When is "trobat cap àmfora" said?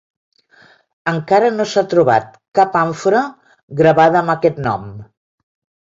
1.91-3.21